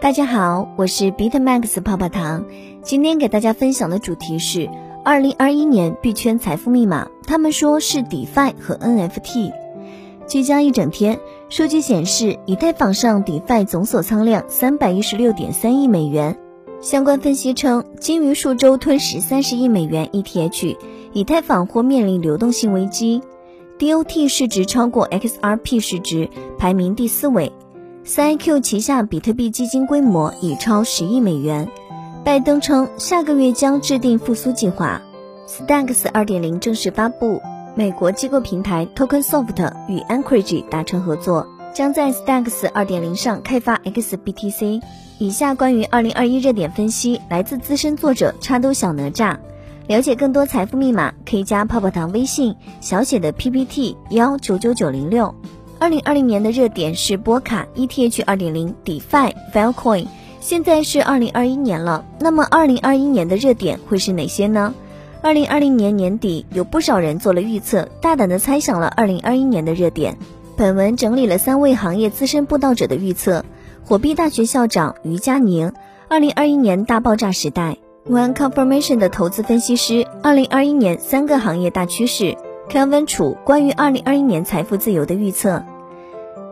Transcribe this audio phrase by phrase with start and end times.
[0.00, 2.44] 大家好，我是 Bitmax 泡泡糖。
[2.82, 4.70] 今天给大家分享的主题是
[5.04, 7.08] 二零二一年币圈财富密码。
[7.26, 9.52] 他们说是 DeFi 和 NFT。
[10.28, 16.38] 聚焦一整天，数据显示，以太坊上 DeFi 总锁仓量三百一十六点三亿美元。
[16.80, 20.76] 相关分析称，鲸鱼数周吞噬三十亿美元 ETH，
[21.12, 23.20] 以太坊或面临流动性危机。
[23.80, 27.52] DOT 市值超过 XRP 市值，排名第四位。
[28.08, 31.68] CIQ 旗下比特币基金规模已超十亿美元。
[32.24, 35.02] 拜登称下个月将制定复苏计划。
[35.46, 37.42] Stacks 2.0正式发布。
[37.74, 44.80] 美国机构平台 TokenSoft 与 Anchorage 达成合作，将在 Stacks 2.0上开发 XBTC。
[45.18, 49.36] 以下关于2021热点分析来自资深作者插兜小哪吒。
[49.86, 55.34] 了解更多财富密码，可以加泡泡糖微信小写的 PPT 幺九九九零六。
[55.80, 60.06] 二零二零年的热点是波卡、ETH 二点零、DeFi、Filecoin。
[60.40, 64.74] 现在是二零二一年了，那么二零二一年的热点会是哪些呢？
[65.22, 70.16] 二零二零年年底，有不少人做了预测，大胆的猜想了二零二一年的热点。
[70.56, 73.44] 本文整理了三位行业资深布道者的预测：
[73.84, 75.72] 火币大学校长于佳宁，
[76.08, 77.76] 二零二一年大爆炸时代
[78.08, 82.36] ；One Confirmation 的投资分析师，二零二一年三个行业大趋势。
[82.68, 85.64] 看温楚关于二零二一年财富自由的预测，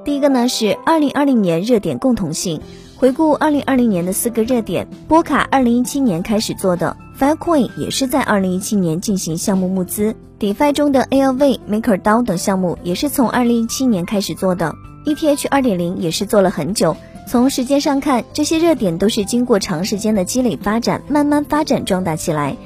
[0.03, 2.63] 第一个呢是二零二零年热点共同性。
[2.97, 16.97] 回顾二零二零年的四个热点，波卡二零一七年开始做的，Filecoin 也是在二零一七年进行项目募资，DeFi 中的 ALV、MakerDao 等项目也是从二零一七年开始做的，ETH 二点零也是做了很久。
[17.29, 22.57] 从时间上看，这些热点都是经过长时间的积累发展，慢慢发展壮大起来。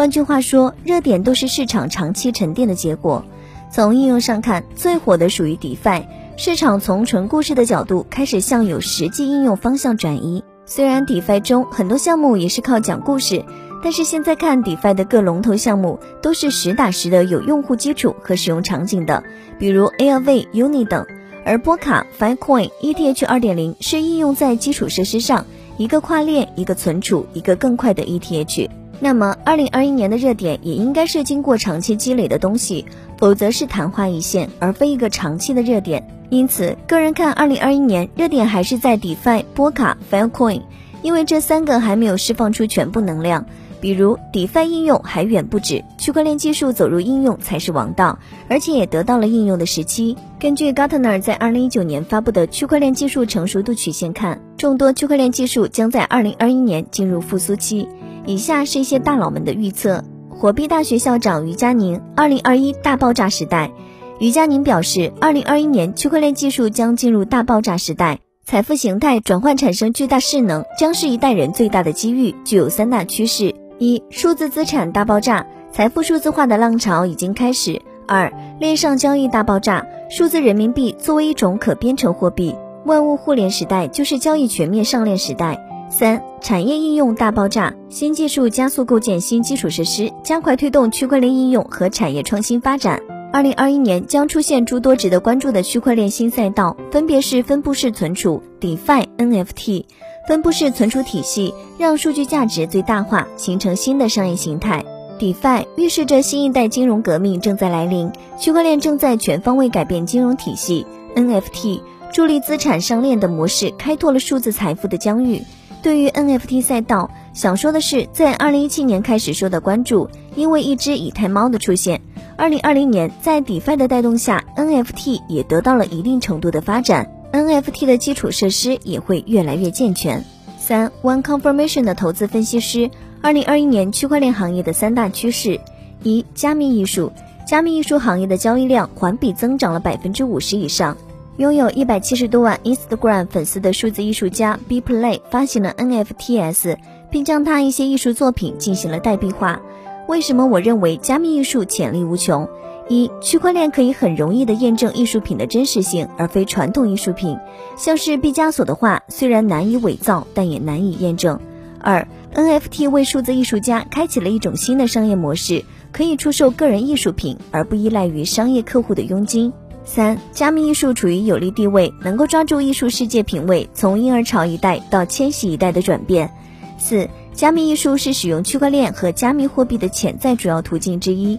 [0.00, 3.22] 换句话说，热点都是市场长期沉淀的结果。
[3.70, 6.04] 从应用上看，最火的属于 DeFi，
[6.38, 10.42] 市场从纯故事的角度开始向有实际应用方向转移。
[10.64, 13.44] 虽然 DeFi 中很多项目也是靠讲故事，
[13.82, 19.22] 但是现在看 DeFi 的各龙头项目都是实打实的有用户基础和使用场景的，
[19.58, 21.04] 比如 Airway、Uni 等。
[21.44, 25.44] 而波卡、FiCoin、ETH 2.0是应用在基础设施上，
[25.76, 28.70] 一个跨链，一个存储，一个更快的 ETH。
[29.02, 32.84] 那么，二零二一年的热点也应该是经过长期积累的东西，
[33.16, 36.06] 否则是昙花一现，而非一个长期的热点。
[36.28, 40.62] 因此，个人看二零二一年热点还是在 DeFi、波卡、Filecoin，
[41.02, 43.46] 因为这三个还没有释放出全部能量。
[43.80, 50.14] 比如，DeFi 应用还远不止，区块链技术走入应用才是王道，而且也得到了应用的时期。
[50.38, 57.88] 根据 Gartner 在二零一九年发布的区块链技术成熟度曲线看，众多区块链技术将在二零二一年进入复苏期。
[58.26, 63.70] 以下是一些大佬们的预测：火币大学校长于佳宁，二零二一大爆炸时代。
[64.18, 72.34] 于佳宁表示，二零二一年区块链技术将进入大爆炸时代，财富形态转换产生巨大势能，将是一代人最大的机遇。
[72.44, 82.54] 具有三大趋势：一、数字资产大爆炸，财富数字化的浪潮已经开始；二、链上交易大爆炸，数字人民币作为一种可编程货币，
[82.84, 85.66] 万物互联时代就是交易全面上链时代。
[85.90, 93.02] 三、产业应用大爆炸，新技术加速构建新基础设施，加快推动区块链应用和产业创新发展。
[93.32, 99.84] 二零二一年将出现诸多值得关注的区块链新赛道，分别是分布式存储、DeFi、NFT。
[100.28, 104.84] 分布式存储体系让数据价值最大化，形成新的商业形态。
[105.18, 110.86] DeFi 预示着新一代金融革命正在来临，区块链正在全方位改变金融体系。
[111.16, 115.42] NFT 助力资产上链的模式，开拓了数字财富的疆域。
[115.82, 122.00] 对于 NFT 赛道，想说的是，在二零一七年开始受到关注，因为一只以太猫的出现。
[122.36, 130.22] 二零二零年，在 DeFi 的带动下，NFT 也得到了一定程度的发展，NFT 的基础设施也会越来越健全。
[130.58, 132.90] 三 One Confirmation 的投资分析师，
[133.22, 135.60] 二零二一年区块链行业的三大趋势：
[136.02, 137.10] 一、加密艺术，
[137.46, 140.96] 加密艺术行业的交易量环比增长了百分之五十以上。
[141.40, 146.76] 拥有一百七十多万 Instagram 粉丝的数字艺术家 B Play 发行了 NFTs，
[147.10, 149.58] 并将他一些艺术作品进行了代币化。
[150.06, 152.46] 为什么我认为加密艺术潜力无穷？
[152.90, 157.38] 一、区块链可以很容易的验证艺术品的真实性，而非传统艺术品，
[157.74, 161.40] 像是毕加索的画，虽然难以伪造，但也难以验证。
[161.80, 169.50] 二、NFT 为数字艺术家开启了一种新的商业模式，可以出售个人艺术品，而不依赖于商业客户的佣金。
[169.92, 176.30] 三、加密艺术处于有利地位，能够抓住艺术世界品味从婴儿潮一代到千禧一代的转变。
[176.78, 181.36] 四、加密艺术是使用区块链和加密货币的潜在主要途径之一。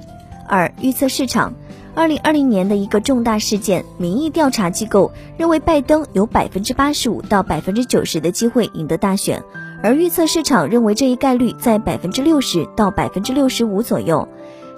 [0.50, 1.54] 二、预测市场，
[1.96, 9.42] 二零二零年的一个重大事件，民意调查机构认为拜登有百分之八十五到百分之九十的机会赢得大选，
[9.82, 14.28] 而预测市场认为这一概率在百分之六十到百分之六十五左右。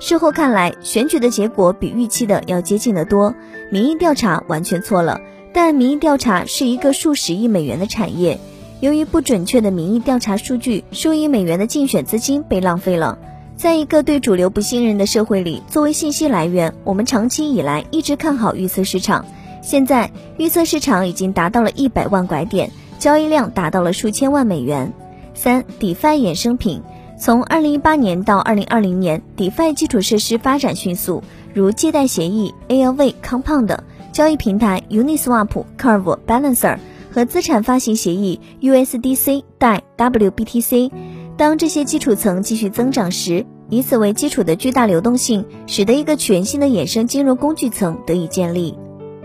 [0.06, 3.34] 事后看来，选举的结果比预期的要接近的多，
[3.72, 5.22] 民意调查完全错了。
[5.54, 8.38] 但民意调查是一个数十亿美元的产业，
[8.82, 13.18] 由于不准确的民意调查数据，数亿美元的竞选资金被浪费了。
[13.56, 19.26] 在一个对主流不信任的社会里，作为信息来源，我们长期以来一直看好预测市场。
[19.62, 24.92] 现在预测市场已经达到了一百万拐点，交易量达到了数千万美元。
[25.34, 26.84] 三，DeFi 衍生品，
[27.24, 31.24] 从二零一八年到二零二零年，DeFi 基础设施发展迅速，
[31.54, 33.78] 如借贷协议 ALV Compound、
[34.12, 35.48] 交易平台 Uniswap、
[35.78, 36.78] Curve、Balancer
[37.14, 40.92] 和资产发行协议 USDC、代、WBTC。
[41.38, 48.78] 当这些基础层继续增长时，以此为基础的巨大流动性，使得一个全新的衍生金融工具层得以建立。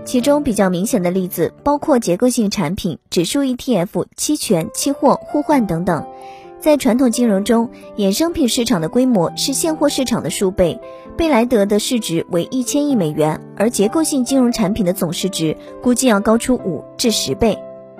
[0.05, 6.07] 其中比较明显的例子包括结构性产品、指数 ETF、期权、期货、互换等等。
[6.61, 10.81] 在传统金融中，衍生品市场的规模是现货市场的数倍，
[11.17, 17.59] 贝莱德的市值为一千亿美元，而结构性金融产品的总市值估计要高出五至十倍。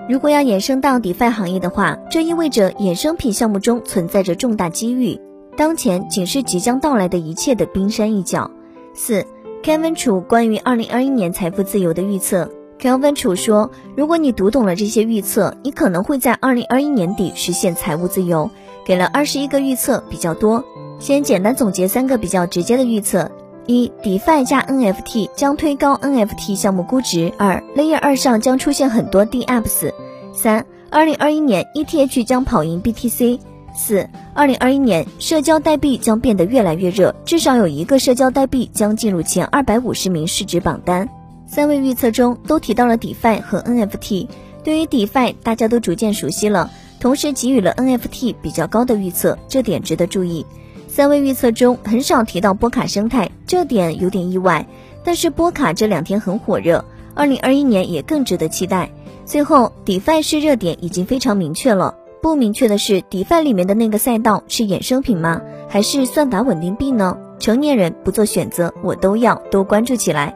[0.09, 5.19] 如果要延伸到 DeFi 行业的话，这意味着衍生品项目中存在着重大机遇。
[5.55, 8.49] 当前仅是即将到来的一切的冰山一角。
[8.93, 9.25] 四
[9.63, 12.49] ，Kevin 楚关于二零二一年财富自由的预测。
[12.79, 18.49] Kevin 楚说，如果你读懂了这些预测，你可能会在二零二一年底实现财务自由。
[18.85, 20.63] 给了二十一个预测，比较多。
[20.97, 23.29] 先简单总结三个比较直接的预测。
[23.67, 27.31] 一，DeFi 加 NFT 将推高 NFT 项目估值。
[27.37, 29.91] 二，Layer 二上将出现很多 DApps。
[30.33, 33.39] 三，二零二一年 ETH 将跑赢 BTC。
[33.75, 41.07] 四，二零二一年社交代币将变得越来越热，至少有一个社交代币将进入前二百五十名市值榜单。
[41.49, 44.27] 三位预测中都提到了 DeFi 和 NFT。
[44.63, 46.69] 对于 DeFi，大家都逐渐熟悉了，
[46.99, 50.45] 同时给予了 NFT 比较高的预测，这点值得注意。
[50.87, 54.67] 三位预测中很少提到波卡生态，这点有点意外。
[55.03, 56.85] 但是波卡这两天很火热，
[57.15, 58.91] 二零二一年也更值得期待。
[59.25, 61.95] 最后，DeFi 是热点已经非常明确了。
[62.21, 65.41] 不明确的是，DeFi 里面的那个赛道是衍生品吗？
[65.67, 67.17] 还是算法稳定币呢？
[67.39, 70.35] 成年人不做选择，我都要，都关注起来。